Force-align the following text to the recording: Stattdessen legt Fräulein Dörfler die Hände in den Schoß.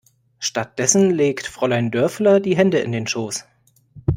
Stattdessen 0.39 1.11
legt 1.11 1.45
Fräulein 1.45 1.91
Dörfler 1.91 2.39
die 2.39 2.57
Hände 2.57 2.79
in 2.79 2.91
den 2.91 3.05
Schoß. 3.05 3.45